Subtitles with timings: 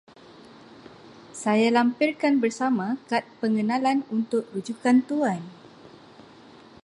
[1.43, 5.41] Saya lampirkan bersama kad pengenalan untuk rujukan Tuan.